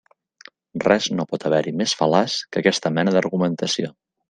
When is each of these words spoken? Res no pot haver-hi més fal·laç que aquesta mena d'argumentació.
Res 0.83 1.09
no 1.17 1.25
pot 1.33 1.45
haver-hi 1.51 1.75
més 1.83 1.95
fal·laç 2.01 2.39
que 2.57 2.65
aquesta 2.65 2.95
mena 2.99 3.15
d'argumentació. 3.19 3.95